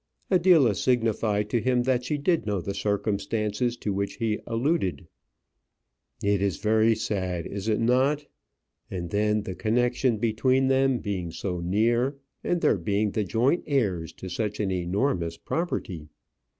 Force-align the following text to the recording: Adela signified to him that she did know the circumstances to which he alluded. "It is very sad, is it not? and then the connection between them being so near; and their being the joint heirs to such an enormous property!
Adela 0.31 0.73
signified 0.73 1.47
to 1.47 1.61
him 1.61 1.83
that 1.83 2.03
she 2.03 2.17
did 2.17 2.47
know 2.47 2.59
the 2.59 2.73
circumstances 2.73 3.77
to 3.77 3.93
which 3.93 4.15
he 4.15 4.39
alluded. 4.47 5.05
"It 6.23 6.41
is 6.41 6.57
very 6.57 6.95
sad, 6.95 7.45
is 7.45 7.67
it 7.67 7.79
not? 7.79 8.25
and 8.89 9.11
then 9.11 9.43
the 9.43 9.53
connection 9.53 10.17
between 10.17 10.69
them 10.69 10.97
being 10.97 11.29
so 11.29 11.59
near; 11.59 12.17
and 12.43 12.61
their 12.61 12.79
being 12.79 13.11
the 13.11 13.23
joint 13.23 13.63
heirs 13.67 14.11
to 14.13 14.27
such 14.27 14.59
an 14.59 14.71
enormous 14.71 15.37
property! 15.37 16.07